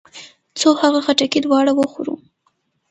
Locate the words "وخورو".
1.75-2.15